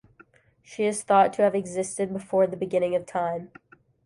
[0.63, 3.51] She is thought to have existed before the beginning of time.